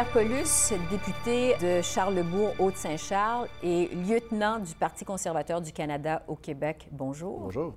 [0.00, 6.88] Pierre Paulus, député de Charlebourg, Haute-Saint-Charles et lieutenant du Parti conservateur du Canada au Québec.
[6.90, 7.40] Bonjour.
[7.40, 7.74] Bonjour.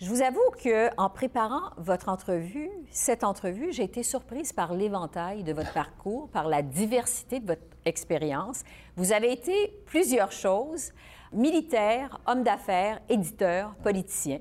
[0.00, 5.44] Je vous avoue que en préparant votre entrevue, cette entrevue, j'ai été surprise par l'éventail
[5.44, 8.64] de votre parcours, par la diversité de votre expérience.
[8.96, 10.90] Vous avez été plusieurs choses
[11.32, 14.40] militaire, homme d'affaires, éditeur, politicien.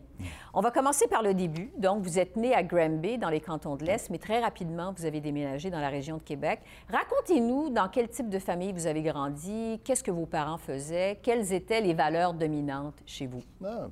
[0.53, 1.71] On va commencer par le début.
[1.77, 5.05] Donc, vous êtes né à Granby, dans les cantons de l'Est, mais très rapidement, vous
[5.05, 6.59] avez déménagé dans la région de Québec.
[6.91, 11.53] Racontez-nous dans quel type de famille vous avez grandi, qu'est-ce que vos parents faisaient, quelles
[11.53, 13.41] étaient les valeurs dominantes chez vous?
[13.63, 13.87] Ah,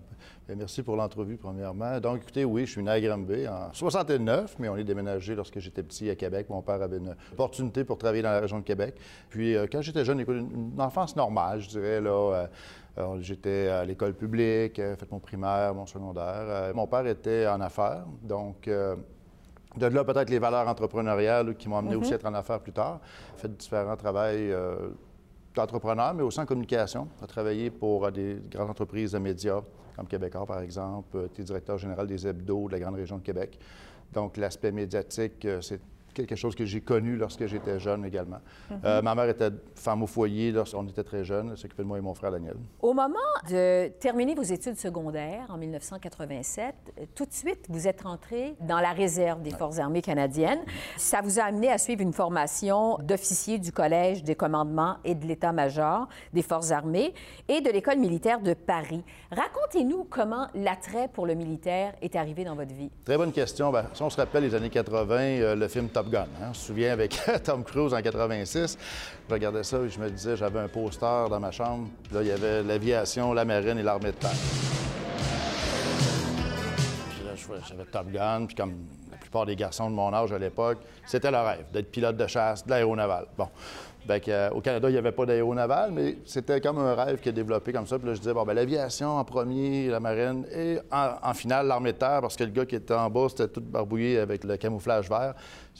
[0.48, 2.00] ben, merci pour l'entrevue, premièrement.
[2.00, 5.60] Donc, écoutez, oui, je suis né à Granby en 69, mais on est déménagé lorsque
[5.60, 6.48] j'étais petit à Québec.
[6.50, 8.96] Mon père avait une opportunité pour travailler dans la région de Québec.
[9.30, 12.10] Puis, euh, quand j'étais jeune, une, une enfance normale, je dirais, là.
[12.10, 12.48] Euh,
[13.20, 16.46] J'étais à l'école publique, euh, fait mon primaire, mon secondaire.
[16.48, 18.96] Euh, mon père était en affaires, donc euh,
[19.76, 22.72] de là peut-être les valeurs entrepreneuriales qui m'ont amené aussi à être en affaires plus
[22.72, 23.00] tard.
[23.36, 24.52] J'ai fait différents travails
[25.54, 27.08] d'entrepreneur, mais aussi en communication.
[27.22, 29.62] J'ai travaillé pour des grandes entreprises de médias,
[29.96, 33.60] comme Québécois par exemple, été directeur général des hebdos de la grande région de Québec.
[34.12, 35.82] Donc l'aspect médiatique, c'est
[36.26, 38.40] quelque chose que j'ai connu lorsque j'étais jeune également.
[38.70, 38.80] Mhm.
[38.86, 42.02] Euh, ma mère était femme au foyer lorsqu'on était très jeune, s'occupait de moi et
[42.02, 42.56] mon frère Daniel.
[42.82, 46.76] Au moment de terminer vos études secondaires en 1987,
[47.16, 50.62] tout de suite, vous êtes rentré dans la réserve des Forces armées canadiennes.
[50.98, 55.26] Ça vous a amené à suivre une formation d'officier du Collège des commandements et de
[55.26, 57.14] l'État-major des Forces armées
[57.48, 59.04] et de l'École militaire de Paris.
[59.32, 62.90] Racontez-nous comment l'attrait pour le militaire est arrivé dans votre vie.
[63.06, 63.72] Très bonne question.
[63.72, 66.28] Bien, si on se rappelle les années 80, euh, le film Top Gun.
[66.42, 66.48] Hein?
[66.50, 68.78] On se souvient avec Tom Cruise en 86.
[69.28, 71.88] Je regardais ça et je me disais, j'avais un poster dans ma chambre.
[72.12, 74.32] là, il y avait l'aviation, la marine et l'armée de terre.
[77.68, 78.74] J'avais Top Gun, puis comme
[79.12, 82.28] la plupart des garçons de mon âge à l'époque, c'était le rêve d'être pilote de
[82.28, 83.28] chasse, de l'aéronaval.
[83.38, 83.48] Bon.
[84.10, 87.34] Euh, au Canada, il n'y avait pas d'aéronaval, mais c'était comme un rêve qui est
[87.34, 87.98] développé comme ça.
[87.98, 91.94] Puis là, je disais, bon, ben, l'aviation en premier, la marine, et en, finale, l'armée
[91.94, 94.58] de terre, parce que le gars qui était en bas, c'était tout barbouillé avec le
[94.58, 95.34] camouflage vert.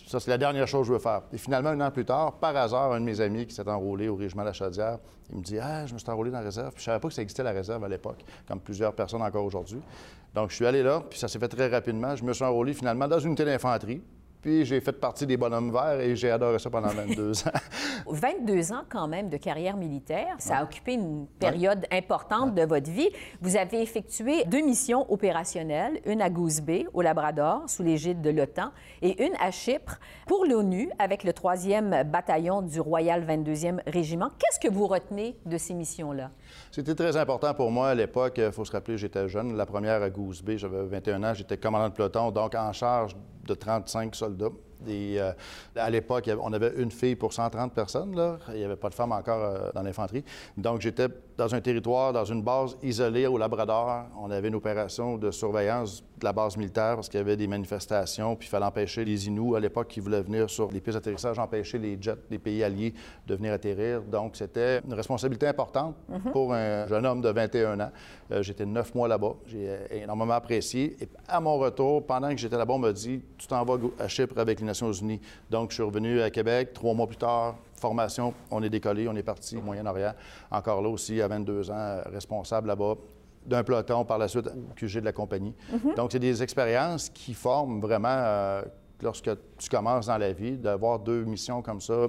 [0.08, 1.22] Ça, c'est la dernière chose que je veux faire.
[1.34, 4.08] Et finalement, un an plus tard, par hasard, un de mes amis qui s'est enrôlé
[4.08, 5.00] au régiment la Chaudière,
[5.30, 6.72] il me dit, ah, je me suis enrôlé dans la réserve.
[6.72, 9.44] Puis je savais pas que ça existait la réserve à l'époque, comme plusieurs personnes encore
[9.44, 9.80] aujourd'hui.
[10.34, 12.16] Donc, je suis allé là, puis ça s'est fait très rapidement.
[12.16, 14.02] Je me suis enrôlé finalement dans une unité d'infanterie.
[14.42, 17.52] Puis j'ai fait partie des bonhommes verts et j'ai adoré ça pendant 22 ans.
[18.08, 22.90] 22 ans quand même de carrière militaire, ça a occupé une période importante de votre
[22.90, 23.10] vie.
[23.42, 28.30] Vous avez effectué deux missions opérationnelles, une à Goose Bay, au Labrador, sous l'égide de
[28.30, 28.72] l'OTAN,
[29.02, 34.30] et une à Chypre pour l'ONU avec le 3e bataillon du Royal 22e Régiment.
[34.38, 36.32] Qu'est-ce que vous retenez de ces missions-là?
[36.72, 38.36] C'était très important pour moi à l'époque.
[38.38, 39.56] Il faut se rappeler, j'étais jeune.
[39.56, 43.16] La première à Goose Bay, j'avais 21 ans, j'étais commandant de peloton, donc en charge
[43.48, 44.67] de 35 soldats.
[44.88, 45.32] Et, euh,
[45.76, 48.16] à l'époque, on avait une fille pour 130 personnes.
[48.16, 48.38] Là.
[48.50, 50.24] Il n'y avait pas de femmes encore euh, dans l'infanterie.
[50.56, 51.08] Donc, j'étais
[51.38, 54.06] dans un territoire, dans une base isolée au Labrador.
[54.20, 57.48] On avait une opération de surveillance de la base militaire parce qu'il y avait des
[57.48, 60.98] manifestations, puis il fallait empêcher les Inuits à l'époque qui voulaient venir sur les pistes
[60.98, 62.94] d'atterrissage, empêcher les jets des pays alliés
[63.28, 64.02] de venir atterrir.
[64.02, 66.32] Donc, c'était une responsabilité importante mhm.
[66.32, 67.92] pour un jeune homme de 21 ans.
[68.32, 69.36] Euh, j'étais neuf mois là-bas.
[69.46, 70.96] J'ai énormément apprécié.
[71.00, 74.08] Et à mon retour, pendant que j'étais là-bas, on m'a dit Tu t'en vas à
[74.08, 75.20] Chypre avec les Nations Unies.
[75.50, 76.74] Donc, je suis revenu à Québec.
[76.74, 80.14] Trois mois plus tard, formation, on est décollé, on est parti au Moyen-Orient.
[80.52, 82.96] Encore là aussi, à 22 ans, responsable là-bas
[83.46, 85.56] d'un peloton, par la suite QG de la compagnie.
[85.72, 85.96] Mhm.
[85.96, 88.62] Donc, c'est des expériences qui forment vraiment, euh,
[89.02, 92.08] lorsque tu commences dans la vie, d'avoir deux missions comme ça,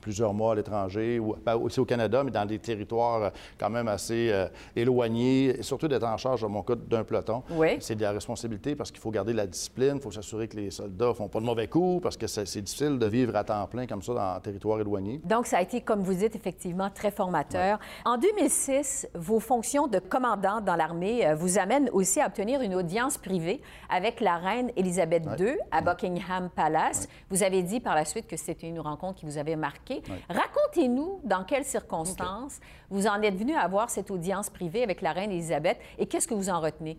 [0.00, 3.70] plusieurs mois à l'étranger, ou pas aussi au Canada, mais dans des territoires euh, quand
[3.70, 7.42] même assez euh, éloignés, et surtout d'être en charge, dans mon cas, d'un peloton.
[7.50, 7.76] Oui.
[7.80, 10.70] C'est de la responsabilité parce qu'il faut garder la discipline, il faut s'assurer que les
[10.70, 13.66] soldats ne font pas de mauvais coups, parce que c'est difficile de vivre à temps
[13.66, 15.20] plein comme ça dans un territoire éloigné.
[15.24, 17.78] Donc, ça a été, comme vous dites, effectivement très formateur.
[18.04, 22.74] En 2006, vos fonctions de commandant dans l'armée euh, vous amènent aussi à obtenir une
[22.74, 27.08] audience privée avec la reine Élisabeth II à Buckingham Palace.
[27.30, 29.89] Vous avez dit par la suite que c'était une rencontre qui vous avait marqué
[30.28, 32.60] Racontez-nous dans quelles circonstances
[32.90, 36.28] vous en êtes venu à avoir cette audience privée avec la reine Élisabeth et qu'est-ce
[36.28, 36.98] que vous en retenez?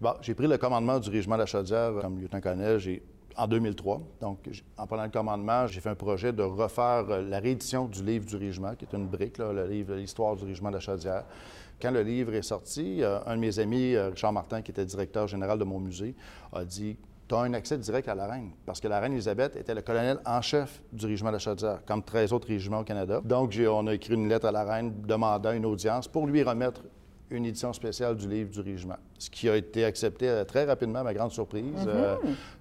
[0.00, 2.80] Bon, j'ai pris le commandement du régiment de la Chaudière comme lieutenant-colonel
[3.36, 4.00] en 2003.
[4.20, 4.38] Donc,
[4.76, 8.24] en prenant le commandement, j'ai fait un projet de refaire euh, la réédition du livre
[8.24, 11.24] du régiment, qui est une brique, le livre L'histoire du régiment de la Chaudière.
[11.80, 14.84] Quand le livre est sorti, euh, un de mes amis, euh, Richard Martin, qui était
[14.84, 16.14] directeur général de mon musée,
[16.52, 16.96] a dit
[17.28, 18.50] tu as un accès direct à la reine.
[18.64, 22.02] Parce que la reine Elisabeth était le colonel en chef du régiment de Chaudière, comme
[22.02, 23.20] 13 autres régiments au Canada.
[23.24, 26.82] Donc, on a écrit une lettre à la reine demandant une audience pour lui remettre
[27.30, 28.98] une édition spéciale du livre du régiment.
[29.18, 31.64] Ce qui a été accepté euh, très rapidement, à ma grande surprise.
[31.86, 32.16] Euh,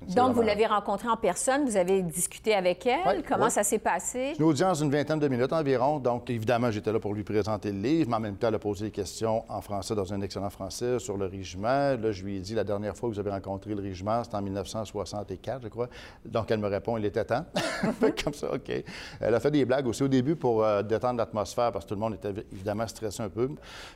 [0.07, 3.17] c'est Donc, vous l'avez rencontrée en personne, vous avez discuté avec elle.
[3.17, 3.51] Oui, Comment oui.
[3.51, 4.33] ça s'est passé?
[4.39, 5.99] Une audience d'une vingtaine de minutes environ.
[5.99, 8.59] Donc, évidemment, j'étais là pour lui présenter le livre, mais en même temps, elle a
[8.59, 11.95] posé des questions en français, dans un excellent français, sur le régiment.
[11.95, 14.35] Là, je lui ai dit, la dernière fois que vous avez rencontré le régiment, c'était
[14.35, 15.89] en 1964, je crois.
[16.23, 17.45] Donc, elle me répond, il était temps.
[17.99, 18.71] Fait Comme ça, OK.
[19.19, 21.95] Elle a fait des blagues aussi au début pour euh, détendre l'atmosphère, parce que tout
[21.95, 23.49] le monde était évidemment stressé un peu.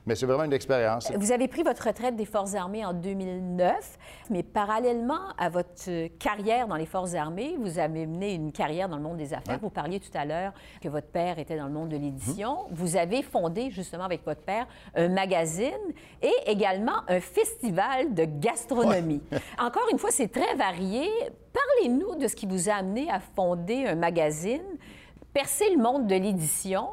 [0.05, 1.11] Mais c'est vraiment une expérience.
[1.15, 3.97] Vous avez pris votre retraite des Forces armées en 2009,
[4.29, 8.89] mais parallèlement à votre euh, carrière dans les Forces armées, vous avez mené une carrière
[8.89, 9.59] dans le monde des affaires.
[9.61, 12.65] Vous parliez tout à l'heure que votre père était dans le monde de l'édition.
[12.71, 15.71] Vous avez fondé justement avec votre père un magazine
[16.21, 19.21] et également un festival de gastronomie.
[19.59, 21.07] Encore une fois, c'est très varié.
[21.53, 24.61] Parlez-nous de ce qui vous a amené à fonder un magazine,
[25.33, 26.89] percer le monde de l'édition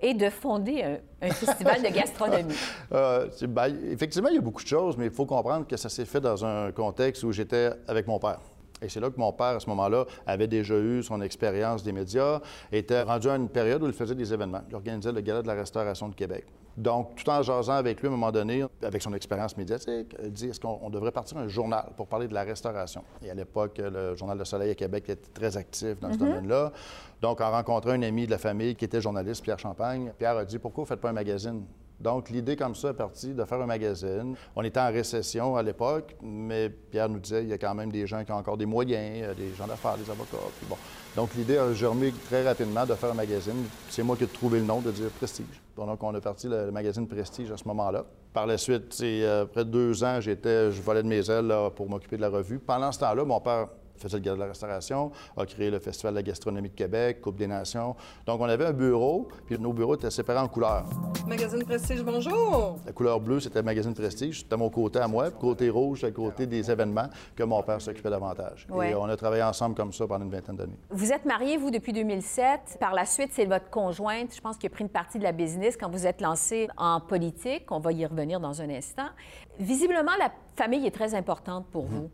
[0.00, 2.54] et de fonder un, festival de gastronomie.
[2.92, 5.88] Euh, ben, effectivement, il y a beaucoup de choses, mais il faut comprendre que ça
[5.88, 8.40] s'est fait dans un contexte où j'étais avec mon père.
[8.80, 11.92] Et c'est là que mon père, à ce moment-là, avait déjà eu son expérience des
[11.92, 12.40] médias,
[12.72, 14.62] était rendu à une période où il faisait des événements.
[14.70, 16.46] Il organisait le Gala de la Restauration de Québec.
[16.78, 20.30] Donc, tout en jasant avec lui, à un moment donné, avec son expérience médiatique, il
[20.30, 23.02] dit est-ce qu'on on devrait partir un journal pour parler de la restauration?
[23.20, 26.72] Et à l'époque, le Journal Le Soleil à Québec était très actif dans ce domaine-là.
[27.20, 30.44] Donc, en rencontrant un ami de la famille qui était journaliste, Pierre Champagne, Pierre a
[30.44, 31.64] dit pourquoi vous ne faites pas un magazine?
[32.00, 34.36] Donc, l'idée comme ça est partie de faire un magazine.
[34.54, 37.90] On était en récession à l'époque, mais Pierre nous disait il y a quand même
[37.90, 40.36] des gens qui ont encore des moyens, euh, des gens d'affaires, des avocats.
[41.16, 43.64] Donc, l'idée a germé très rapidement de faire un magazine.
[43.90, 45.60] C'est moi qui ai trouvé le nom de dire Prestige.
[45.76, 48.04] Donc, on a parti le, magazine Prestige à ce moment-là.
[48.32, 51.88] Par la suite, euh, près de deux ans, j'étais, je volais de mes ailes pour
[51.90, 52.60] m'occuper de la revue.
[52.60, 53.68] Pendant ce temps-là, mon père
[53.98, 57.20] faisait le Gala de la restauration, a créé le Festival de la gastronomie de Québec,
[57.20, 57.96] Coupe des Nations.
[58.26, 60.86] Donc, on avait un bureau, puis nos bureaux étaient séparés en couleurs.
[61.26, 62.78] Magazine Prestige, bonjour.
[62.86, 64.40] La couleur bleue, c'était le magazine Prestige.
[64.40, 65.30] C'était mon côté à moi.
[65.30, 68.66] Puis côté rouge, c'était le côté des événements que mon père s'occupait davantage.
[68.70, 68.90] Ouais.
[68.90, 70.78] Et on a travaillé ensemble comme ça pendant une vingtaine d'années.
[70.90, 72.78] Vous êtes marié, vous, depuis 2007.
[72.80, 75.32] Par la suite, c'est votre conjointe, je pense, qui a pris une partie de la
[75.32, 77.70] business quand vous êtes lancé en politique.
[77.70, 79.08] On va y revenir dans un instant.
[79.58, 82.10] Visiblement, la famille est très importante pour vous.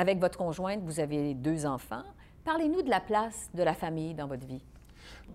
[0.00, 2.04] Avec votre conjointe, vous avez deux enfants.
[2.44, 4.62] Parlez-nous de la place de la famille dans votre vie.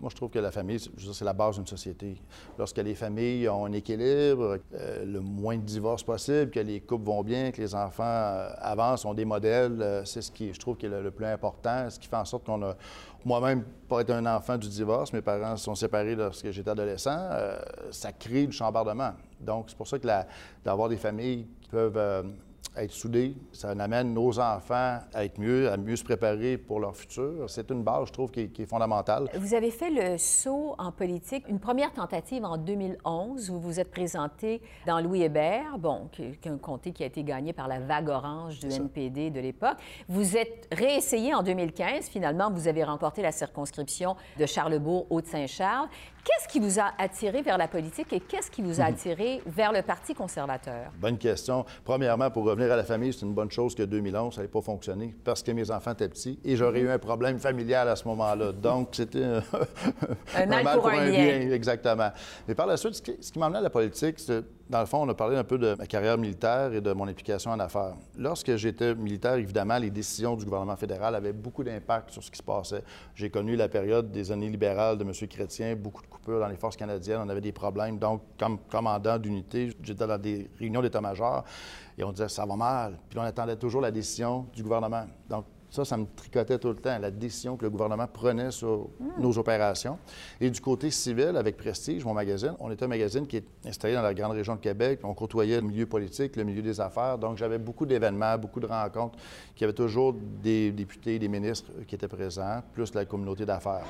[0.00, 2.16] Moi, je trouve que la famille, c'est- la base d'une société.
[2.58, 7.04] Lorsque les familles ont un équilibre, euh, le moins de divorces possible, que les couples
[7.04, 10.58] vont bien, que les enfants euh, avancent, ont des modèles, euh, c'est ce qui, je
[10.58, 12.74] trouve, est le, plus important, ce qui fait en sorte qu'on a...
[13.22, 17.28] Moi-même, pour être un enfant du divorce, mes parents se sont séparés lorsque j'étais adolescent,
[17.90, 19.12] ça crée du chambardement.
[19.40, 20.08] Donc, c'est pour ça que
[20.64, 22.24] d'avoir des familles qui peuvent...
[22.82, 26.96] être soudés, ça amène nos enfants à être mieux, à mieux se préparer pour leur
[26.96, 27.48] futur.
[27.48, 29.28] C'est une base, je trouve, qui est- qui est fondamentale.
[29.38, 33.50] Vous avez fait le saut en politique, une première tentative en 2011.
[33.50, 37.06] Vous vous êtes présenté dans Louis Hébert, bon, qui qui est un comté qui a
[37.06, 39.76] été gagné par la vague orange du NPD de l'époque.
[40.08, 42.08] Vous êtes réessayé en 2015.
[42.08, 45.88] Finalement, vous avez remporté la circonscription de Charlebourg-Haute-Saint-Charles.
[46.24, 49.72] Qu'est-ce qui vous a attiré vers la politique et qu'est-ce qui vous a attiré vers
[49.72, 50.90] le Parti conservateur?
[50.98, 51.64] Bonne question.
[51.84, 54.60] Premièrement, pour revenir à la famille, c'est une bonne chose que 2011, ça n'avait pas
[54.60, 58.06] fonctionné parce que mes enfants étaient petits et j'aurais eu un problème familial à ce
[58.08, 58.52] moment-là.
[58.52, 59.42] Donc, c'était un,
[60.36, 61.50] Un mal pour un bien.
[61.50, 62.10] Exactement.
[62.48, 64.86] Mais par la suite, ce qui, qui m'a amené à la politique, c'est, dans le
[64.86, 67.60] fond, on a parlé un peu de ma carrière militaire et de mon implication en
[67.60, 67.94] affaires.
[68.18, 72.38] Lorsque j'étais militaire, évidemment, les décisions du gouvernement fédéral avaient beaucoup d'impact sur ce qui
[72.38, 72.82] se passait.
[73.14, 75.12] J'ai connu la période des années libérales de M.
[75.28, 77.98] Chrétien, beaucoup de coupures dans les forces canadiennes, on avait des problèmes.
[77.98, 81.44] Donc, comme commandant d'unité, j'étais dans des réunions d'état-major
[81.96, 82.98] et on disait ça va mal.
[83.08, 85.06] Puis on attendait toujours la décision du gouvernement.
[85.74, 89.36] Ça, ça me tricotait tout le temps, la décision que le gouvernement prenait sur nos
[89.38, 89.98] opérations.
[90.40, 93.94] Et du côté civil, avec Prestige, mon magazine, on était un magazine qui est installé
[93.94, 95.00] dans la grande région de Québec.
[95.02, 97.18] On côtoyait le milieu politique, le milieu des affaires.
[97.18, 99.18] Donc, j'avais beaucoup d'événements, beaucoup de rencontres,
[99.56, 103.84] qui avaient toujours des députés, des ministres qui étaient présents, plus la communauté d'affaires.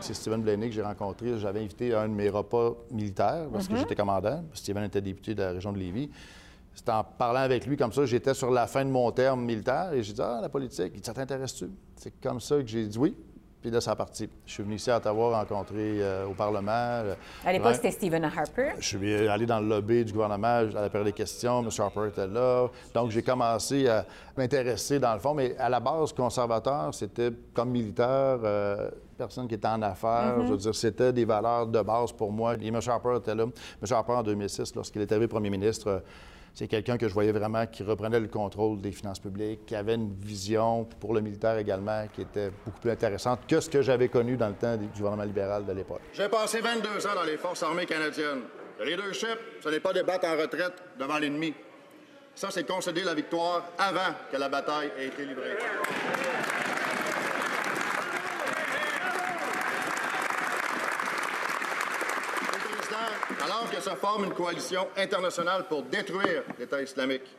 [0.00, 1.38] C'est Stephen Blaney que j'ai rencontré.
[1.38, 4.42] J'avais invité à un de mes repas militaires parce que j'étais commandant.
[4.54, 6.08] Stephen était député de la région de Lévis.
[6.74, 9.92] C'est en parlant avec lui comme ça, j'étais sur la fin de mon terme militaire
[9.92, 11.66] et j'ai dit Ah, la politique, il dit, ça t'intéresse-tu?
[11.96, 13.16] C'est comme ça que j'ai dit oui.
[13.60, 14.28] Puis là, ça a parti.
[14.44, 16.68] Je suis venu ici à Ottawa rencontrer euh, au Parlement.
[16.70, 17.14] euh,
[17.46, 17.74] À l'époque, ouais.
[17.76, 18.72] c'était Stephen Harper.
[18.78, 21.62] Je suis allé dans le lobby du gouvernement à la période des questions.
[21.62, 21.70] M.
[21.78, 22.68] Harper était là.
[22.92, 24.04] Donc, j'ai commencé à
[24.36, 25.32] m'intéresser dans le fond.
[25.32, 30.42] Mais à la base, conservateur, c'était comme militaire, euh, personne qui était en affaires.
[30.44, 32.56] Je veux dire, c'était des valeurs de base pour moi.
[32.60, 32.78] Et M.
[32.86, 33.44] Harper était là.
[33.44, 33.52] M.
[33.92, 36.02] Harper, en 2006, lorsqu'il est arrivé premier ministre,
[36.54, 39.96] c'est quelqu'un que je voyais vraiment qui reprenait le contrôle des finances publiques, qui avait
[39.96, 44.08] une vision pour le militaire également qui était beaucoup plus intéressante que ce que j'avais
[44.08, 46.00] connu dans le temps du gouvernement libéral de l'époque.
[46.12, 48.42] J'ai passé 22 ans dans les Forces armées canadiennes.
[48.78, 51.52] Le leadership, ce n'est pas de battre en retraite devant l'ennemi.
[52.36, 55.56] Ça, c'est concéder la victoire avant que la bataille ait été livrée.
[63.42, 67.36] Alors que se forme une coalition internationale pour détruire l'État islamique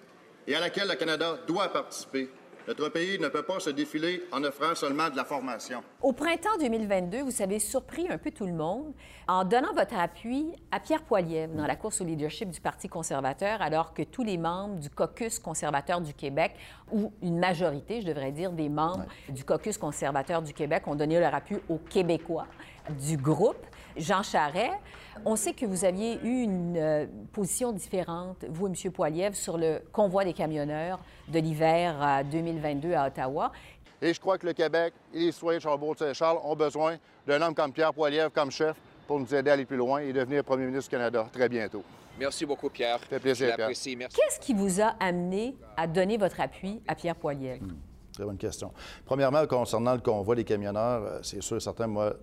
[0.47, 2.29] et à laquelle le Canada doit participer,
[2.67, 5.83] notre pays ne peut pas se défiler en offrant seulement de la formation.
[6.01, 8.91] Au printemps 2022, vous avez surpris un peu tout le monde
[9.27, 13.61] en donnant votre appui à Pierre Poilievre dans la course au leadership du Parti conservateur,
[13.61, 16.55] alors que tous les membres du caucus conservateur du Québec,
[16.91, 21.19] ou une majorité, je devrais dire, des membres du caucus conservateur du Québec ont donné
[21.19, 22.47] leur appui aux Québécois
[22.89, 23.63] du groupe.
[23.97, 24.73] Jean Charest,
[25.23, 28.91] on sait que vous aviez eu une euh, position différente, vous et M.
[28.91, 33.51] Poilievre, sur le convoi des camionneurs de l'hiver 2022 à Ottawa.
[34.01, 37.55] Et je crois que le Québec et les citoyens de Charles-Saint-Charles ont besoin d'un homme
[37.55, 38.75] comme Pierre Poilievre comme chef
[39.07, 41.83] pour nous aider à aller plus loin et devenir premier ministre du Canada très bientôt.
[42.19, 42.99] Merci beaucoup, Pierre.
[42.99, 43.69] Ça fait plaisir, Pierre.
[43.69, 47.63] Qu'est-ce qui vous a amené à donner votre appui à Pierre Poilievre?
[47.63, 47.77] Hmm,
[48.13, 48.71] très bonne question.
[49.05, 52.13] Premièrement, concernant le convoi des camionneurs, euh, c'est sûr et certain, moi,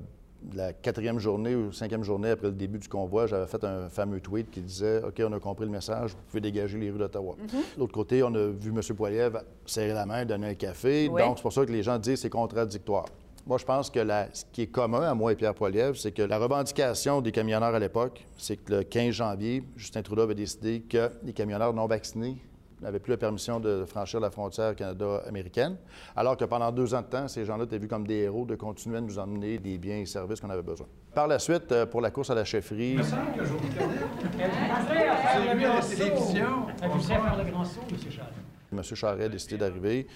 [0.54, 4.20] la quatrième journée ou cinquième journée après le début du convoi, j'avais fait un fameux
[4.20, 7.36] tweet qui disait OK, on a compris le message, vous pouvez dégager les rues d'Ottawa.
[7.38, 7.46] Mhm.
[7.48, 8.80] De l'autre côté, on a vu M.
[8.96, 11.08] Poiliev serrer la main, donner un café.
[11.08, 13.06] Donc, c'est pour ça que les gens disent que c'est contradictoire.
[13.44, 14.00] Moi, je pense que
[14.32, 17.74] ce qui est commun à moi et Pierre Poiliev, c'est que la revendication des camionneurs
[17.74, 21.86] à l'époque, c'est que le 15 janvier, Justin Trudeau avait décidé que les camionneurs non
[21.86, 22.36] vaccinés
[22.82, 25.76] n'avaient plus la permission de franchir la frontière Canada-américaine,
[26.16, 28.54] alors que pendant deux ans de temps, ces gens-là étaient vus comme des héros de
[28.56, 30.86] continuer à nous emmener des biens et services qu'on avait besoin.
[31.14, 32.96] Par la suite, euh, pour la course à la chefferie...
[32.96, 36.66] me semble que je vous C'est lui à la télévision?
[36.90, 37.96] Vous faire le grand saut, M.
[38.10, 38.32] Charest.
[38.72, 38.82] M.
[38.82, 40.06] Charest a décidé d'arriver.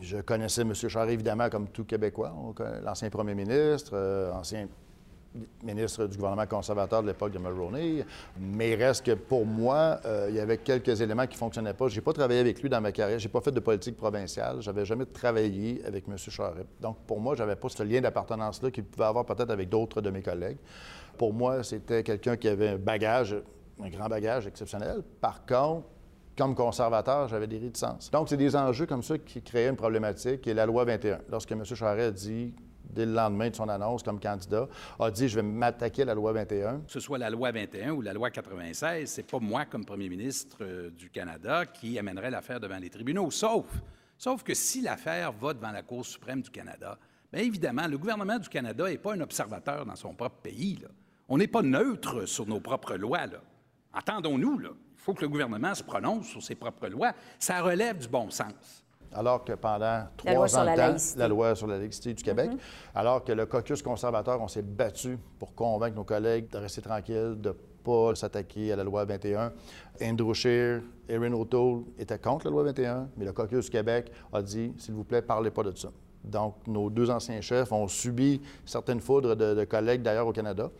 [0.00, 0.74] Je connaissais M.
[0.74, 2.32] Charest, évidemment, comme tout Québécois,
[2.84, 4.68] l'ancien premier ministre, euh, ancien
[5.62, 8.04] ministre du gouvernement conservateur de l'époque de Mulroney.
[8.38, 11.74] Mais il reste que pour moi, euh, il y avait quelques éléments qui ne fonctionnaient
[11.74, 11.88] pas.
[11.88, 13.18] Je n'ai pas travaillé avec lui dans ma carrière.
[13.18, 14.60] Je n'ai pas fait de politique provinciale.
[14.60, 16.16] J'avais jamais travaillé avec M.
[16.16, 16.66] Charest.
[16.80, 20.00] Donc, pour moi, je n'avais pas ce lien d'appartenance-là qu'il pouvait avoir peut-être avec d'autres
[20.00, 20.58] de mes collègues.
[21.16, 23.36] Pour moi, c'était quelqu'un qui avait un bagage,
[23.82, 25.02] un grand bagage exceptionnel.
[25.20, 25.86] Par contre,
[26.36, 28.10] comme conservateur, j'avais des réticences.
[28.12, 31.18] Donc, c'est des enjeux comme ça qui créaient une problématique, est la loi 21.
[31.30, 31.64] Lorsque M.
[31.64, 32.54] Charest dit
[32.90, 34.68] dès le lendemain de son annonce comme candidat,
[34.98, 36.80] a dit je vais m'attaquer à la loi 21.
[36.80, 40.08] Que ce soit la loi 21 ou la loi 96, c'est pas moi comme premier
[40.08, 43.66] ministre euh, du Canada qui amènerait l'affaire devant les tribunaux, sauf
[44.16, 46.98] sauf que si l'affaire va devant la Cour suprême du Canada,
[47.32, 50.80] bien évidemment, le gouvernement du Canada n'est pas un observateur dans son propre pays.
[51.28, 53.26] On n'est pas neutre sur nos propres lois.
[53.94, 57.12] Entendons-nous, il faut que le gouvernement se prononce sur ses propres lois.
[57.38, 61.66] Ça relève du bon sens alors que pendant trois ans de temps, la loi sur
[61.66, 62.58] la laïcité du Québec, mhm.
[62.94, 67.36] alors que le caucus conservateur, on s'est battu pour convaincre nos collègues de rester tranquilles,
[67.38, 69.52] de ne pas s'attaquer à la loi 21.
[70.02, 74.42] Andrew Scheer, Erin O'Toole étaient contre la loi 21, mais le caucus du Québec a
[74.42, 75.88] dit, s'il vous plaît, parlez pas de ça.
[76.24, 80.70] Donc, nos deux anciens chefs ont subi certaines foudres de, de collègues d'ailleurs au Canada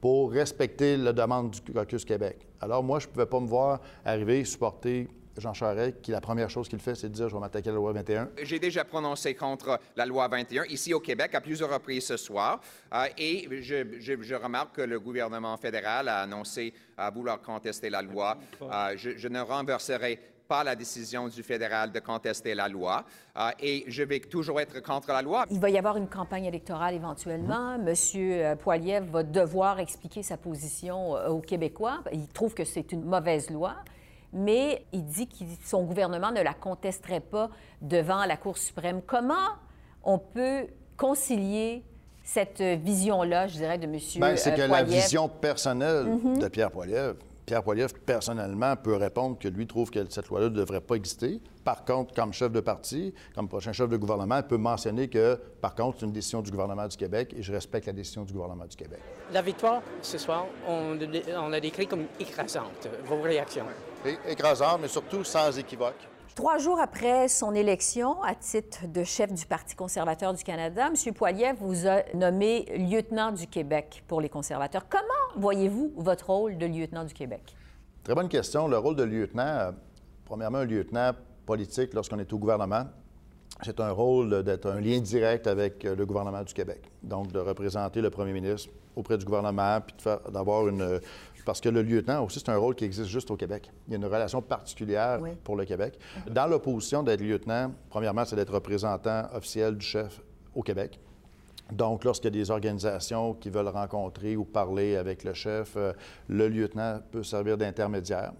[0.00, 2.46] pour respecter la demande du caucus Québec.
[2.60, 6.50] Alors, moi, je ne pouvais pas me voir arriver, supporter Jean Charest, qui la première
[6.50, 8.28] chose qu'il fait, c'est de dire je vais m'attaquer à la loi 21.
[8.42, 12.60] J'ai déjà prononcé contre la loi 21 ici au Québec à plusieurs reprises ce soir.
[12.92, 18.36] Euh, et je, remarque que le gouvernement fédéral a annoncé à vouloir contester la loi.
[18.62, 20.18] Euh, je, ne renverserai
[20.48, 23.04] pas la décision du fédéral de contester la loi
[23.36, 25.44] euh, et je vais toujours être contre la loi.
[25.50, 27.78] Il va y avoir une campagne électorale éventuellement.
[27.78, 32.02] Monsieur Poiliev va devoir expliquer sa position aux Québécois.
[32.12, 33.76] Il trouve que c'est une mauvaise loi
[34.32, 39.00] mais il dit que son gouvernement ne la contesterait pas devant la Cour suprême.
[39.06, 39.56] Comment
[40.02, 40.66] on peut
[40.96, 41.84] concilier
[42.24, 43.98] cette vision-là, je dirais, de M.
[44.16, 46.38] Bien, c'est que la vision personnelle mhm.
[46.38, 47.16] de Pierre Poilievre
[47.48, 51.40] Pierre Poilievre, personnellement, peut répondre que lui trouve que cette loi-là ne devrait pas exister.
[51.64, 55.40] Par contre, comme chef de parti, comme prochain chef de gouvernement, il peut mentionner que,
[55.62, 58.34] par contre, c'est une décision du gouvernement du Québec et je respecte la décision du
[58.34, 59.00] gouvernement du Québec.
[59.32, 60.98] La victoire, ce soir, on,
[61.38, 62.86] on l'a décrit comme écrasante.
[63.06, 63.64] Vos réactions?
[64.28, 66.06] écrasante, mais surtout sans équivoque.
[66.38, 71.12] Trois jours après son élection à titre de chef du Parti conservateur du Canada, M.
[71.12, 74.86] Poilievre vous a nommé lieutenant du Québec pour les conservateurs.
[74.88, 77.56] Comment voyez-vous votre rôle de lieutenant du Québec?
[78.04, 78.68] Très bonne question.
[78.68, 79.72] Le rôle de lieutenant, euh,
[80.24, 81.10] premièrement, un lieutenant
[81.44, 82.84] politique lorsqu'on est au gouvernement,
[83.62, 86.82] c'est un rôle d'être un lien direct avec euh, le gouvernement du Québec.
[87.02, 89.96] Donc, de représenter le premier ministre auprès du gouvernement, puis
[90.32, 91.00] d'avoir une,
[91.48, 93.70] parce que le lieutenant aussi, c'est un rôle qui existe juste au Québec.
[93.86, 95.98] Il y a une relation particulière pour le Québec.
[96.30, 100.20] Dans l'opposition d'être lieutenant, premièrement, c'est d'être représentant officiel du chef
[100.54, 101.00] au Québec.
[101.72, 105.94] Donc, lorsqu'il y a des organisations qui veulent rencontrer ou parler avec le chef, euh,
[106.28, 108.32] le lieutenant peut servir d'intermédiaire.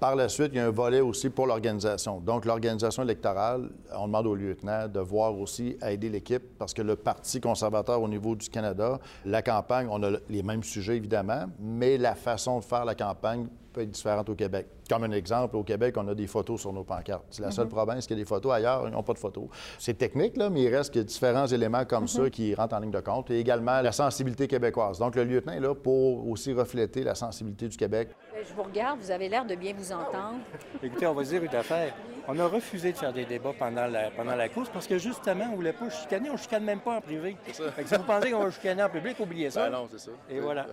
[0.00, 2.20] Par la suite, il y a un volet aussi pour l'organisation.
[2.20, 6.96] Donc, l'organisation électorale, on demande au lieutenant de voir aussi aider l'équipe parce que le
[6.96, 11.98] Parti conservateur au niveau du Canada, la campagne, on a les mêmes sujets évidemment, mais
[11.98, 14.66] la façon de faire la campagne peut être différente au Québec.
[14.88, 17.24] Comme un exemple, au Québec, on a des photos sur nos pancartes.
[17.30, 18.52] C'est la seule province qui a des photos.
[18.52, 19.44] Ailleurs, ils n'ont pas de photos.
[19.78, 22.74] C'est technique, là, mais il reste qu'il y a différents éléments comme ça qui rentrent
[22.74, 23.30] en ligne de compte.
[23.30, 24.98] Et également la sensibilité québécoise.
[24.98, 28.08] Donc, le lieutenant est là pour aussi refléter la sensibilité du Québec.
[28.32, 30.38] Ben, Je vous regarde, vous avez l'air de bien vous entendre.
[30.82, 31.94] Écoutez, on va se dire une affaire.
[32.28, 35.44] On a refusé de faire des débats pendant la, pendant la course parce que justement,
[35.48, 36.30] on ne voulait pas chicaner.
[36.30, 37.36] On ne chicane même pas en privé.
[37.44, 39.68] Fait que si vous pensez qu'on va chicaner en public, oubliez ça.
[39.68, 40.10] Ben non, c'est ça.
[40.28, 40.66] Et voilà.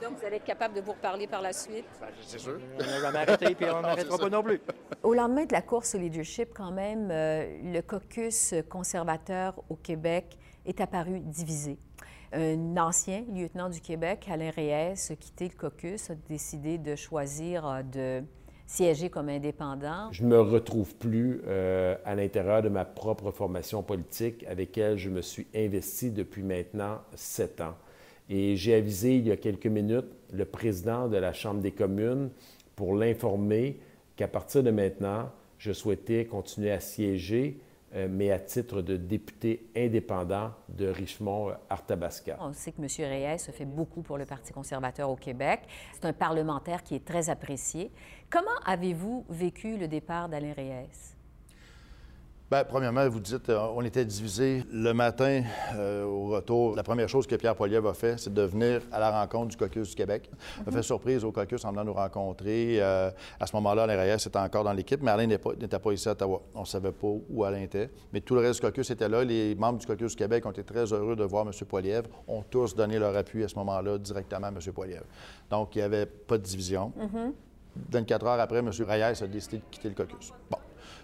[0.00, 1.84] Donc, vous allez être capable de vous reparler par la suite.
[2.22, 2.58] C'est sûr.
[2.78, 4.60] On jamais arrêté puis on n'arrêtera pas non plus.
[5.02, 10.38] Au lendemain de la course au leadership, quand même, euh, le caucus conservateur au Québec
[10.64, 11.78] est apparu divisé.
[12.32, 17.66] Un ancien lieutenant du Québec, Alain Reyes, a quitté le caucus, a décidé de choisir
[17.66, 18.24] euh, de
[18.66, 20.12] siéger comme indépendant.
[20.12, 24.96] Je ne me retrouve plus euh, à l'intérieur de ma propre formation politique avec laquelle
[24.96, 27.74] je me suis investi depuis maintenant sept ans.
[28.30, 32.30] Et j'ai avisé il y a quelques minutes le président de la Chambre des communes
[32.76, 33.80] pour l'informer
[34.14, 37.60] qu'à partir de maintenant, je souhaitais continuer à siéger,
[37.94, 42.36] euh, mais à titre de député indépendant de Richemont-Arthabasca.
[42.40, 42.86] On sait que M.
[43.10, 45.62] Reyes a fait beaucoup pour le Parti conservateur au Québec.
[45.92, 47.90] C'est un parlementaire qui est très apprécié.
[48.30, 51.16] Comment avez-vous vécu le départ d'Alain Reyes?
[52.50, 54.64] Bien, premièrement, vous dites, euh, on était divisés.
[54.72, 55.44] Le matin,
[55.76, 58.98] euh, au retour, la première chose que Pierre Poilievre a fait, c'est de venir à
[58.98, 60.28] la rencontre du caucus du Québec.
[60.60, 62.78] Il a fait surprise au caucus en venant nous rencontrer.
[62.80, 66.08] Euh, à ce moment-là, Alain Reyes était encore dans l'équipe, mais Alain n'était pas, ici
[66.08, 66.42] à Ottawa.
[66.56, 67.88] On ne savait pas où Alain était.
[68.12, 69.22] Mais tout le reste du caucus était là.
[69.22, 71.52] Les membres du caucus du Québec ont été très heureux de voir M.
[71.68, 72.08] Poilievre.
[72.26, 74.58] Ont tous donné leur appui à ce moment-là directement à M.
[74.74, 75.06] Poilievre.
[75.48, 76.92] Donc, il n'y avait pas de division.
[77.92, 78.70] 24 heures après, M.
[78.88, 80.32] Reyes a décidé de quitter le caucus.
[80.50, 80.58] Bon.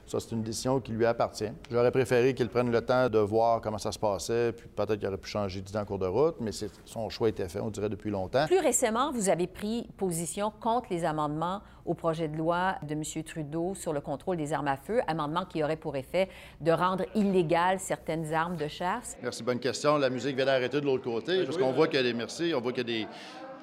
[0.07, 1.51] Ça, c'est une décision qui lui appartient.
[1.69, 5.09] J'aurais préféré qu'il prenne le temps de voir comment ça se passait, puis peut-être qu'il
[5.09, 6.51] aurait pu changer d'idée en cours de route, mais
[6.85, 8.47] son choix était fait, on dirait, depuis longtemps.
[8.47, 13.03] Plus récemment, vous avez pris position contre les amendements au projet de loi de M.
[13.25, 16.29] Trudeau sur le contrôle des armes à feu, amendement qui aurait pour effet
[16.61, 19.17] de rendre illégales certaines armes de chasse.
[19.23, 19.99] Merci, bonne question.
[19.99, 22.53] La musique vient d'arrêter de l'autre côté, parce qu'on voit qu'il y a des merci,
[22.57, 23.09] on voit qu'il y a des,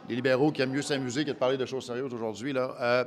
[0.09, 2.51] des libéraux qui aiment mieux s'amuser que de parler de choses sérieuses aujourd'hui.
[2.51, 2.75] là.
[2.81, 3.05] Euh,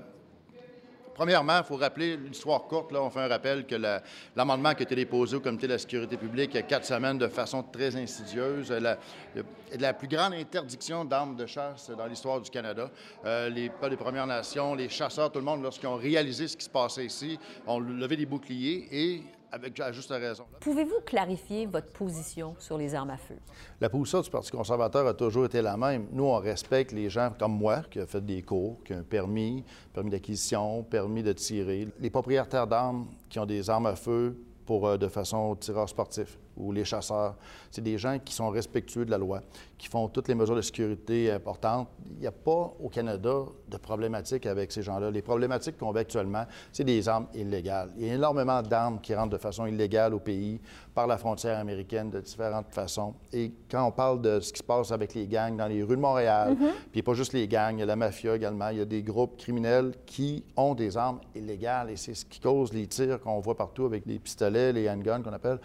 [1.17, 2.93] Premièrement, il faut rappeler l'histoire courte.
[2.93, 4.03] Là, on fait un rappel que la-
[4.37, 6.85] l'amendement qui a été déposé au Comité de la sécurité publique il y a quatre
[6.85, 8.99] semaines de façon très insidieuse, la,
[9.35, 9.45] le-
[9.81, 12.91] la plus grande interdiction d'armes de chasse dans l'histoire du Canada.
[13.25, 16.71] Euh, les Premières Nations, les chasseurs, tout le monde, lorsqu'ils ont réalisé ce qui se
[16.71, 20.45] passait ici, ont levé des boucliers et, avec juste raison.
[20.61, 23.37] Pouvez-vous clarifier votre position sur les armes à feu?
[23.81, 26.07] La position du Parti conservateur a toujours été la même.
[26.13, 29.03] Nous, on respecte les gens comme moi, qui ont fait des cours, qui ont un
[29.03, 31.89] permis, permis d'acquisition, permis de tirer.
[32.01, 36.39] Les propriétaires d'armes qui ont des armes à feu pour, euh, de façon tireur sportif
[36.57, 37.37] ou les chasseurs,
[37.71, 39.43] c'est des gens qui sont respectueux de la loi,
[39.79, 41.89] qui font toutes les mesures de sécurité importantes.
[42.07, 45.11] Il n'y a pas au Canada de problématiques avec ces gens-là.
[45.11, 47.91] Les problématiques qu'on vit actuellement, c'est des armes illégales.
[47.97, 50.61] Il y a énormément d'armes qui rentrent de façon illégale au pays
[50.95, 53.15] par la frontière américaine de différentes façons.
[53.33, 55.97] Et quand on parle de ce qui se passe avec les gangs dans les rues
[55.97, 56.57] de Montréal,
[56.91, 59.03] puis pas juste les gangs, il y a la mafia également, il y a des
[59.03, 63.41] groupes criminels qui ont des armes illégales et c'est ce qui cause les tirs qu'on
[63.41, 65.59] voit partout avec les pistolets, les handguns qu'on appelle.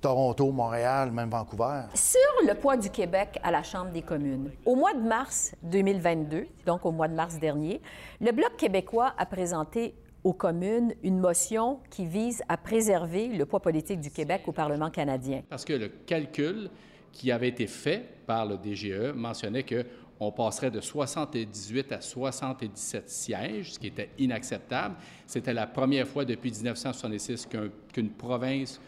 [0.00, 1.82] Toronto, Montréal, même Vancouver.
[1.94, 6.46] Sur le poids du Québec à la Chambre des communes, au mois de mars 2022,
[6.66, 7.80] donc au mois de mars dernier,
[8.20, 9.94] le Bloc québécois a présenté
[10.24, 14.90] aux communes une motion qui vise à préserver le poids politique du Québec au Parlement
[14.90, 15.42] canadien.
[15.48, 16.68] Parce que le calcul
[17.12, 19.86] qui avait été fait par le DGE mentionnait que
[20.18, 24.94] on passerait de 78 à 77 sièges, ce qui était inacceptable.
[25.26, 28.80] C'était la première fois depuis 1966 qu'un- qu'une province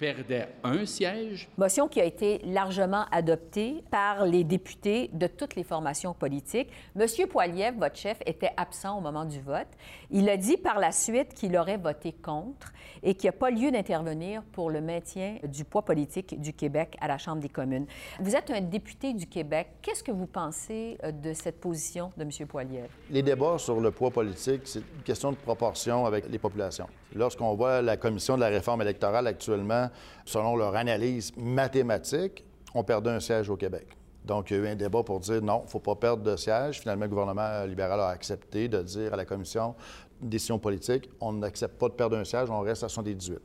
[0.00, 1.46] perdait un siège.
[1.58, 6.70] Motion qui a été largement adoptée par les députés de toutes les formations politiques.
[6.94, 9.68] Monsieur Poiliev, votre chef, était absent au moment du vote.
[10.10, 13.50] Il a dit par la suite qu'il aurait voté contre et qu'il n'y a pas
[13.50, 17.86] lieu d'intervenir pour le maintien du poids politique du Québec à la Chambre des communes.
[18.20, 19.68] Vous êtes un député du Québec.
[19.82, 22.88] Qu'est-ce que vous pensez euh, de cette position de Monsieur Poiliev?
[23.10, 26.86] Les débats sur le poids politique, c'est une question de proportion avec les populations.
[27.14, 29.89] Lorsqu'on voit la commission de la réforme électorale actuellement,
[30.24, 33.86] selon leur analyse mathématique, on perdait un siège au Québec.
[34.24, 36.22] Donc, il y a eu un débat pour dire non, il ne faut pas perdre
[36.22, 36.80] de siège.
[36.80, 39.74] Finalement, le gouvernement libéral a accepté de dire à la commission
[40.22, 43.38] une décision politique, on n'accepte pas de perdre un siège, on reste à 78.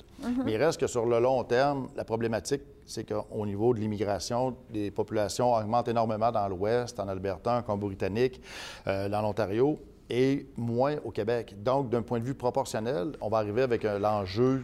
[0.43, 4.57] Mais il reste que sur le long terme, la problématique, c'est qu'au niveau de l'immigration,
[4.73, 8.41] les populations augmentent énormément dans l'Ouest, en Alberta, en Colombie-Britannique,
[8.87, 9.79] euh, dans l'Ontario,
[10.09, 11.55] et moins au Québec.
[11.63, 14.63] Donc, d'un point de vue proportionnel, on va arriver avec l'enjeu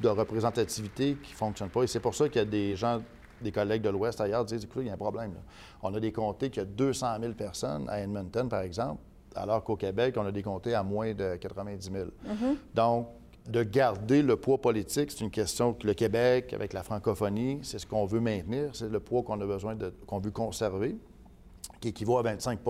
[0.00, 1.82] de représentativité qui ne fonctionne pas.
[1.82, 3.00] Et c'est pour ça qu'il y a des gens
[3.40, 5.32] des collègues de l'Ouest ailleurs disent écoutez, il y a un problème.
[5.32, 5.40] Là.
[5.82, 9.00] On a des comtés qui a 200 000 personnes à Edmonton, par exemple,
[9.34, 12.04] alors qu'au Québec, on a des comtés à moins de 90 000.
[12.74, 13.08] Donc,
[13.48, 17.78] de garder le poids politique, c'est une question que le Québec, avec la francophonie, c'est
[17.78, 20.96] ce qu'on veut maintenir, c'est le poids qu'on a besoin de, qu'on veut conserver
[21.80, 22.60] qui équivaut à 25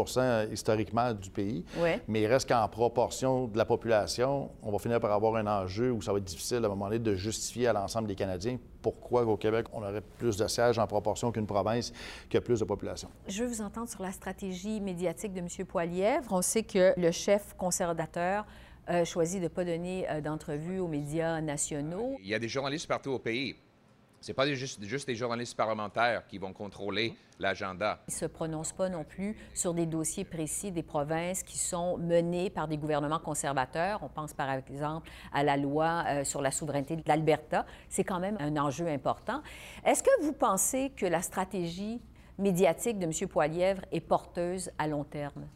[0.53, 1.65] historiquement du pays.
[2.09, 5.91] Mais il reste qu'en proportion de la population, on va finir par avoir un enjeu
[5.91, 8.59] où ça va être difficile à un moment donné de justifier à l'ensemble des Canadiens
[8.83, 11.93] pourquoi au Québec, on aurait plus de sièges en proportion qu'une province
[12.31, 13.11] qui a plus de population.
[13.29, 15.67] Je veux vous entendre sur la stratégie médiatique de M.
[15.67, 16.33] Poilièvre.
[16.33, 18.47] On sait que le chef conservateur
[18.87, 22.17] a choisi de ne pas donner euh, d'entrevue aux médias nationaux.
[22.23, 23.55] Il y a des journalistes partout au pays.
[24.21, 28.01] Ce pas des- juste, juste des journalistes parlementaires qui vont contrôler l'agenda.
[28.09, 31.97] Il ne se prononce pas non plus sur des dossiers précis des provinces qui sont
[31.97, 34.01] menés par des gouvernements conservateurs.
[34.03, 37.65] On pense par exemple à la loi euh, sur la souveraineté de l'Alberta.
[37.89, 39.41] C'est quand même un enjeu important.
[39.87, 42.03] Est-ce que vous pensez que la stratégie
[42.39, 43.29] médiatique de M.
[43.29, 45.47] Poilièvre est porteuse à long terme?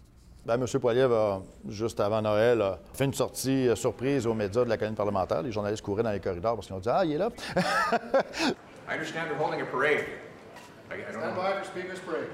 [0.47, 0.67] Bien, M.
[0.79, 4.77] Poilievre, a, juste avant Noël, a fait une sortie euh, surprise aux médias de la
[4.77, 5.41] colline parlementaire.
[5.43, 7.31] Les journalistes couraient dans les corridors parce qu'ils ont dit Ah, il est là.
[7.57, 10.05] I understand they're holding a parade.
[11.11, 12.27] Stand by for Speaker's parade.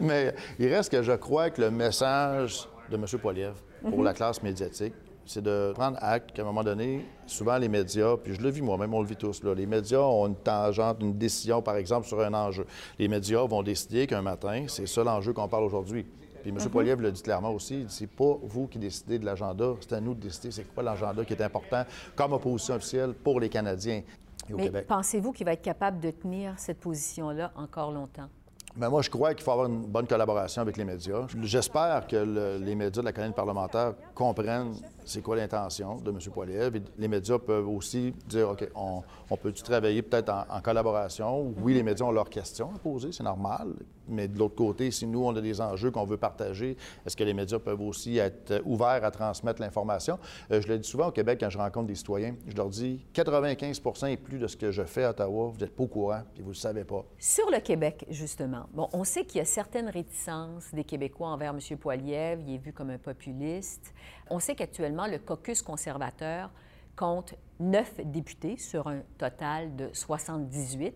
[0.00, 3.04] Mais il reste que je crois que le message de M.
[3.20, 4.04] Poilievre pour Mhm.
[4.04, 4.94] la classe médiatique,
[5.26, 8.62] c'est de prendre acte qu'à un moment donné, souvent les médias, puis je le vis
[8.62, 12.06] moi-même, on le vit tous, là, les médias ont une tangente, une décision, par exemple,
[12.06, 12.64] sur un enjeu.
[12.98, 16.06] Les médias vont décider qu'un matin, c'est ça l'enjeu qu'on parle aujourd'hui.
[16.42, 16.56] Puis M.
[16.58, 16.68] Mhm.
[16.68, 20.14] Poilievre le dit clairement aussi, c'est pas vous qui décidez de l'agenda, c'est à nous
[20.14, 21.84] de décider c'est quoi l'agenda qui est important
[22.16, 24.02] comme opposition officielle pour les Canadiens
[24.48, 24.86] et au Mais Québec.
[24.88, 28.28] pensez-vous qu'il va être capable de tenir cette position-là encore longtemps?
[28.74, 31.26] Mais moi, je crois qu'il faut avoir une bonne collaboration avec les médias.
[31.42, 34.72] J'espère que le- les médias de la colline parlementaire comprennent
[35.04, 36.18] c'est quoi l'intention de M.
[36.32, 36.76] Poilievre.
[36.76, 41.54] Et les médias peuvent aussi dire, OK, on, on peut-tu travailler peut-être en, collaboration?
[41.62, 43.74] Oui, les médias ont leurs questions à poser, c'est normal.
[44.08, 47.24] Mais de l'autre côté, si nous, on a des enjeux qu'on veut partager, est-ce que
[47.24, 50.18] les médias peuvent aussi être ouverts à transmettre l'information?
[50.50, 53.04] Euh, je le dis souvent au Québec quand je rencontre des citoyens, je leur dis
[53.12, 56.22] 95 et plus de ce que je fais à Ottawa, vous n'êtes pas au courant,
[56.34, 57.04] puis vous ne le savez pas.
[57.18, 61.50] Sur le Québec, justement, bon, on sait qu'il y a certaines réticences des Québécois envers
[61.54, 61.78] M.
[61.78, 62.42] Poilievre.
[62.46, 63.92] Il est vu comme un populiste.
[64.34, 66.50] On sait qu'actuellement, le caucus conservateur
[66.96, 70.94] compte neuf députés sur un total de 78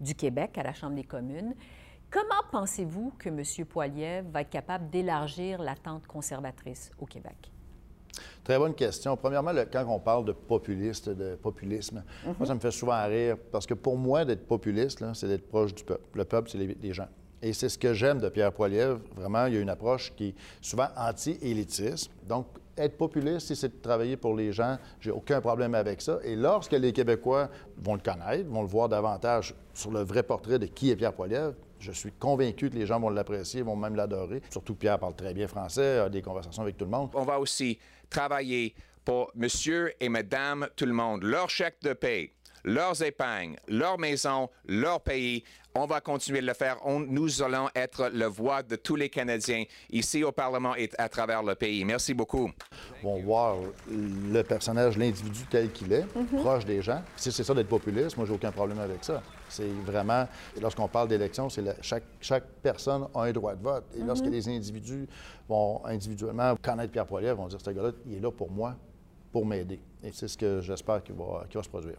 [0.00, 1.54] du Québec à la Chambre des communes.
[2.10, 3.66] Comment pensez-vous que M.
[3.66, 7.52] Poilievre va être capable d'élargir l'attente conservatrice au Québec?
[8.42, 9.18] Très bonne question.
[9.18, 12.02] Premièrement, le- quand on parle de populiste, de populisme,
[12.38, 15.74] moi, ça me fait souvent rire parce que pour moi, d'être populiste, c'est d'être proche
[15.74, 16.04] du peuple.
[16.14, 17.08] Le peuple, c'est les, les gens.
[17.42, 18.98] Et c'est ce que j'aime de Pierre Poilievre.
[19.14, 22.10] Vraiment, il y a une approche qui est souvent anti-élitiste.
[22.26, 22.46] Donc,
[22.78, 26.18] être populiste, si c'est de travailler pour les gens, j'ai aucun problème avec ça.
[26.24, 30.58] Et lorsque les Québécois vont le connaître, vont le voir davantage sur le vrai portrait
[30.58, 33.94] de qui est Pierre Poilievre, je suis convaincu que les gens vont l'apprécier, vont même
[33.94, 34.42] l'adorer.
[34.50, 37.10] Surtout Pierre parle très bien français, a des conversations avec tout le monde.
[37.14, 37.78] On va aussi
[38.10, 43.98] travailler pour monsieur et madame tout le monde, leur chèque de paie, leurs épargnes, leur
[43.98, 45.44] maison, leur pays.
[45.74, 46.78] On va continuer de le faire.
[46.84, 51.08] On- nous allons être la voix de tous les Canadiens ici au Parlement et à
[51.08, 51.84] travers le pays.
[51.84, 52.50] Merci beaucoup.
[53.02, 53.56] vont voir
[53.88, 56.04] le personnage, l'individu tel qu'il est,
[56.38, 57.00] proche des gens.
[57.16, 59.22] Si c'est ça d'être populiste, moi, j'ai aucun problème avec ça.
[59.48, 60.26] C'est vraiment,
[60.60, 63.84] lorsqu'on parle d'élection, c'est chaque, chaque personne a un droit de vote.
[63.96, 65.06] Et lorsque les individus
[65.48, 68.74] vont individuellement connaître Pierre Poilievre, vont dire, ce gars-là, il est là pour moi,
[69.30, 69.80] pour m'aider.
[70.02, 71.96] Et c'est ce que j'espère qu'il va, qu'il va se produire.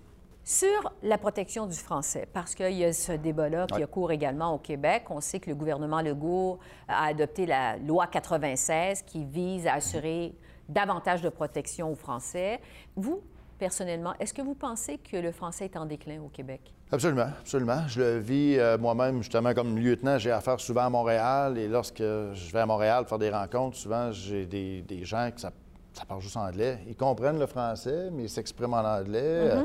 [0.52, 3.84] Sur la protection du français, parce qu'il y a ce débat-là qui Ouais.
[3.84, 5.04] a cours également au Québec.
[5.12, 6.58] On sait que le gouvernement Legault
[6.88, 10.34] a adopté la loi 96 qui vise à assurer
[10.68, 12.60] davantage de protection aux Français.
[12.96, 13.22] Vous,
[13.60, 16.74] personnellement, est-ce que vous pensez que le français est en déclin au Québec?
[16.92, 17.88] Absolument, absolument.
[17.88, 20.18] Je le vis euh, moi-même, justement, comme lieutenant.
[20.18, 24.12] J'ai affaire souvent à Montréal et lorsque je vais à Montréal faire des rencontres, souvent,
[24.12, 25.52] j'ai des, des gens qui ça,
[25.94, 26.80] ça parle juste anglais.
[26.88, 29.20] Ils comprennent le français, mais ils s'expriment en anglais.
[29.22, 29.64] Euh,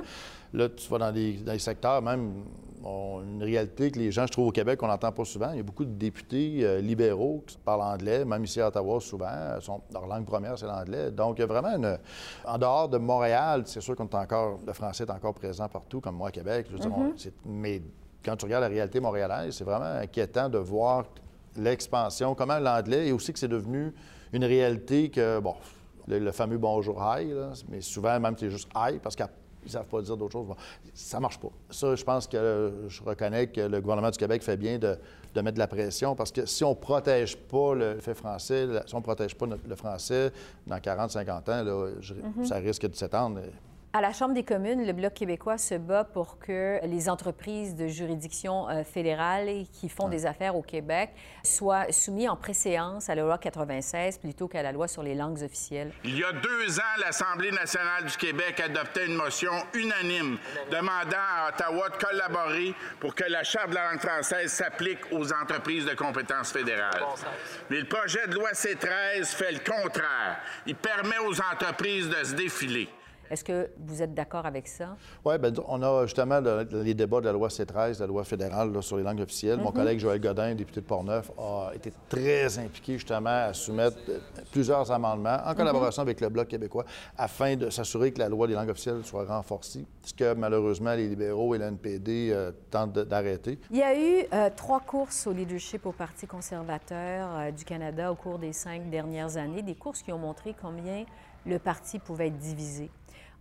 [0.55, 2.45] là, tu vas dans des, dans des secteurs, même,
[2.85, 5.51] on- une réalité que les gens, je trouve, au Québec, on n'entend pas souvent.
[5.53, 9.01] Il y a beaucoup de députés euh, libéraux qui parlent anglais, même ici à Ottawa,
[9.01, 9.27] souvent.
[9.61, 11.11] sont- leur langue première, c'est l'anglais.
[11.11, 11.99] Donc, il y a vraiment une...
[12.45, 14.59] En dehors de Montréal, c'est sûr qu'on encore...
[14.67, 16.67] Le français est encore présent partout, comme moi à Québec.
[16.69, 17.83] Je veux dire, on- c'est- mais
[18.25, 21.05] quand tu regardes la réalité montréalaise, c'est vraiment inquiétant de voir
[21.57, 23.93] l'expansion, comment l'anglais, et aussi que c'est devenu
[24.33, 25.55] une réalité que, bon,
[26.07, 27.33] le, fameux bonjour hi,
[27.69, 29.17] mais souvent même c'est juste hi parce
[29.65, 30.47] qu'ils ne savent pas dire d'autres choses.
[30.47, 30.57] Bon,
[30.93, 31.51] ça marche pas.
[31.71, 34.97] Ça, je pense que je reconnais que le gouvernement du Québec fait bien de,
[35.37, 38.95] mettre de la pression parce que si on ne protège pas le fait français, si
[38.95, 40.33] on ne protège pas le français
[40.67, 42.45] dans 40-50 ans, là, mm-hmm.
[42.45, 43.41] ça risque de s'étendre.
[43.97, 47.87] À la Chambre des communes, le Bloc québécois se bat pour que les entreprises de
[47.87, 51.11] juridiction euh, fédérale qui font des affaires au Québec
[51.45, 55.41] soient soumises en préséance à la loi 96 plutôt qu'à la loi sur les langues
[55.45, 55.93] officielles.
[56.03, 60.39] Il y a deux ans, l'Assemblée nationale du Québec adoptait une motion unanime
[60.73, 65.33] demandant à Ottawa de collaborer pour que la Charte de la langue française s'applique aux
[65.33, 67.05] entreprises de compétences fédérales.
[67.71, 70.41] Mais le projet de loi C-13 fait le contraire.
[70.67, 72.89] Il permet aux entreprises de se défiler.
[73.31, 74.97] Est-ce que vous êtes d'accord avec ça?
[75.25, 78.97] Oui, bien, on a justement les débats de la loi C-13, la loi fédérale sur
[78.97, 79.59] les langues officielles.
[79.59, 79.77] Mon mhm.
[79.77, 84.19] collègue Joël Godin, député de Portneuf, a été très impliqué justement à soumettre euh,
[84.53, 86.09] plusieurs amendements en collaboration mhm.
[86.09, 86.85] avec le Bloc québécois
[87.17, 91.09] afin de s'assurer que la loi des langues officielles soit renforcée, ce que malheureusement les
[91.09, 93.59] libéraux et l'NPD euh, tentent d'arrêter.
[93.71, 98.15] Il y a eu euh, trois courses au leadership au Parti conservateur du Canada au
[98.15, 101.05] cours des cinq dernières années, des courses qui ont montré combien
[101.47, 102.91] le parti pouvait être divisé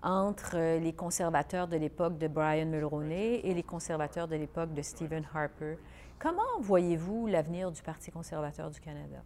[0.04, 4.82] entre euh, les conservateurs de l'époque de Brian Mulroney et les conservateurs de l'époque de
[4.82, 5.78] Stephen Harper.
[6.20, 9.24] Comment voyez-vous l'avenir du Parti conservateur du Canada?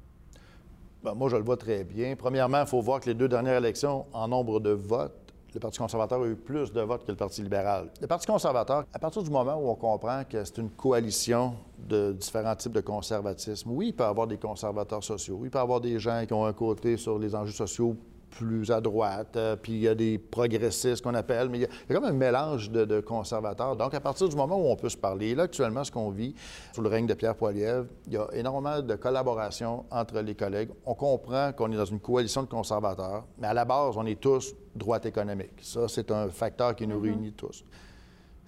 [1.03, 2.15] Bien, moi, je le vois très bien.
[2.15, 5.79] Premièrement, il faut voir que les deux dernières élections, en nombre de votes, le Parti
[5.79, 7.89] conservateur a eu plus de votes que le Parti libéral.
[7.99, 12.11] Le Parti conservateur, à partir du moment où on comprend que c'est une coalition de
[12.13, 15.61] différents types de conservatisme, oui, il peut y avoir des conservateurs sociaux, il peut y
[15.61, 17.95] avoir des gens qui ont un côté sur les enjeux sociaux
[18.29, 21.65] plus à droite, euh, puis il y a des progressistes qu'on appelle, mais il y,
[21.65, 23.75] a, comme un mélange de, conservateurs.
[23.75, 26.35] Donc, à partir du moment où on peut se parler, là, actuellement, ce qu'on vit
[26.73, 30.69] sous le règne de Pierre Poilievre, il y a énormément de collaboration entre les collègues.
[30.85, 34.19] On comprend qu'on est dans une coalition de conservateurs, mais à la base, on est
[34.19, 35.53] tous droite économique.
[35.61, 37.01] Ça, c'est un facteur qui nous mm-hmm.
[37.01, 37.63] réunit tous.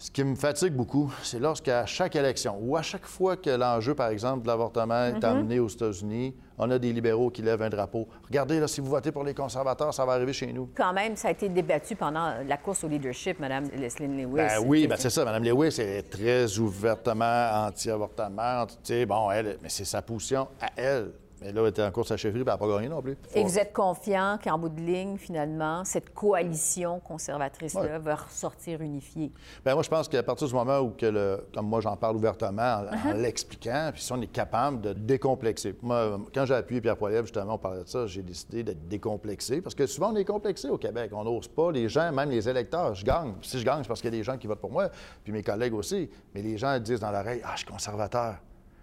[0.01, 3.93] Ce qui me fatigue beaucoup, c'est lorsqu'à chaque élection ou à chaque fois que l'enjeu,
[3.93, 5.25] par exemple, de l'avortement est mhm.
[5.25, 8.07] amené aux États-Unis, on a des libéraux qui lèvent un drapeau.
[8.25, 10.69] Regardez, là, si vous votez pour les conservateurs, ça va arriver chez nous.
[10.73, 14.35] Quand même, ça a été débattu pendant la course au leadership, Mme Leslie Lewis.
[14.35, 15.25] Ben oui, ben c'est ça.
[15.25, 18.67] Mme Lewis est très ouvertement anti-avortement.
[19.05, 21.11] Bon, elle, mais c'est sa position à elle.
[21.41, 23.17] Mais là, elle était en course à chefferie, puis elle n'a pas gagné non plus.
[23.33, 29.31] Et vous êtes confiant qu'en bout de ligne, finalement, cette coalition conservatrice-là va ressortir unifiée?
[29.63, 32.15] Bien, moi, je pense qu'à partir du moment où, que le, comme moi, j'en parle
[32.15, 33.21] ouvertement en, uh-huh.
[33.21, 35.75] l'expliquant, puis si on est capable de décomplexer.
[35.81, 39.61] Moi, quand j'ai appuyé Pierre Poilievre, justement, on parlait de ça, j'ai décidé d'être décomplexé,
[39.61, 41.11] parce que souvent, on est complexé au Québec.
[41.13, 41.71] On n'ose pas.
[41.71, 43.33] Les gens, même les électeurs, je gagne.
[43.41, 44.89] Si je gagne, c'est parce qu'il y a des gens qui votent pour moi,
[45.23, 46.09] puis mes collègues aussi.
[46.33, 48.35] Mais les gens disent dans l'oreille, ah, je suis conservateur.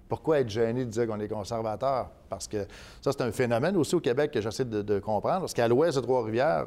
[0.09, 2.11] Pourquoi être gêné de dire qu'on est conservateur?
[2.29, 2.67] Parce que
[3.01, 5.41] ça, c'est un phénomène aussi au Québec que j'essaie de, comprendre.
[5.41, 6.67] Parce qu'à l'ouest de Trois-Rivières,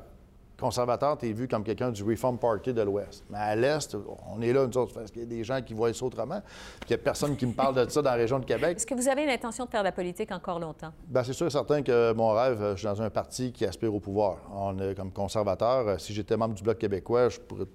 [0.60, 3.24] conservateur, tu es vu comme quelqu'un du Reform Party de l'Ouest.
[3.30, 3.96] Mais à l'Est,
[4.28, 6.42] on est là, nous autres, parce qu'il y a des gens qui voient ça autrement.
[6.82, 8.78] Puis il n'y a personne qui me parle de ça dans la région de Québec.
[8.78, 10.92] Est-ce que vous avez l'intention de faire de la politique encore longtemps?
[11.08, 13.94] Bien, c'est sûr et certain que mon rêve, je suis dans un parti qui aspire
[13.94, 14.38] au pouvoir.
[14.54, 16.00] On est comme conservateur.
[16.00, 17.66] Si j'étais membre du Bloc québécois, je pourrais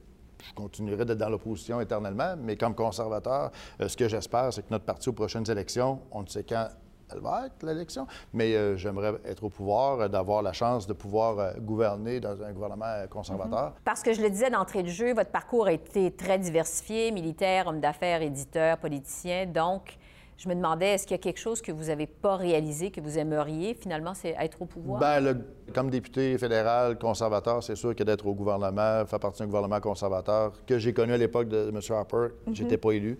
[0.48, 4.70] je continuerai d'être dans l'opposition éternellement, mais comme conservateur, euh, ce que j'espère, c'est que
[4.70, 6.68] notre parti aux prochaines élections, on ne sait quand
[7.12, 10.94] elle va être, l'élection, mais euh, j'aimerais être au pouvoir, euh, d'avoir la chance de
[10.94, 13.70] pouvoir gouverner dans un gouvernement conservateur.
[13.70, 13.76] Mhm.
[13.85, 17.66] Parce que je le disais d'entrée de jeu, votre parcours a été très diversifié, militaire,
[17.66, 19.98] homme d'affaires, éditeur, politicien, donc
[20.36, 23.00] je me demandais, est-ce qu'il y a quelque chose que vous n'avez pas réalisé, que
[23.00, 25.00] vous aimeriez, finalement, c'est être au pouvoir?
[25.00, 25.34] Bien,
[25.72, 30.52] comme député fédéral, conservateur, c'est sûr que d'être au gouvernement, faire partie d'un gouvernement conservateur,
[30.66, 31.80] que j'ai connu à l'époque de M.
[31.90, 32.54] Harper, mhm.
[32.54, 33.16] j'étais pas élu.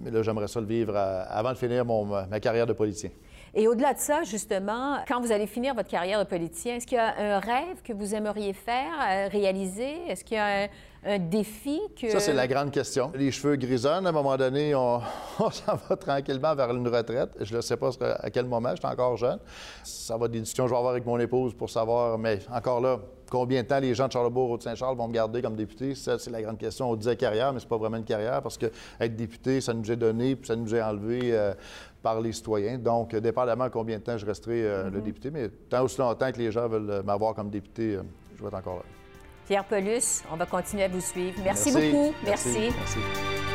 [0.00, 3.10] Mais là, j'aimerais ça le vivre avant de finir mon, ma carrière de politicien.
[3.56, 6.96] Et au-delà de ça, justement, quand vous allez finir votre carrière de politicien, est-ce qu'il
[6.96, 9.94] y a un rêve que vous aimeriez faire, euh, réaliser?
[10.08, 10.68] Est-ce qu'il y a un,
[11.18, 12.10] défi que...
[12.10, 13.12] Ça, c'est la grande question.
[13.14, 14.06] Les cheveux grisonnent.
[14.06, 15.00] À un moment donné, on,
[15.38, 17.30] s'en va tranquillement vers une retraite.
[17.40, 17.90] Je ne sais pas
[18.20, 18.70] à quel moment.
[18.70, 19.38] Je suis encore jeune.
[19.82, 22.18] Ça va être des discussions que je vais avoir avec mon épouse pour savoir.
[22.18, 22.98] Mais encore là,
[23.30, 25.94] combien de temps les gens de Charlebourg ou de Saint-Charles vont me garder comme député?
[25.94, 26.90] Ça, c'est la grande question.
[26.90, 28.66] On disait carrière, mais c'est pas vraiment une carrière parce que
[28.98, 31.52] être député, ça nous est donné puis ça nous est enlevé euh,
[32.02, 32.78] par les citoyens.
[32.78, 35.02] Donc, dépendamment de combien de temps je resterai euh, le mm-hmm.
[35.02, 37.98] député, mais tant aussi longtemps que les gens veulent euh, m'avoir comme député,
[38.36, 39.03] je vais être encore là.
[39.46, 41.38] Pierre Pelus, on va continuer à vous suivre.
[41.44, 42.14] Merci, beaucoup.
[42.24, 42.70] Merci.
[42.78, 43.53] Merci.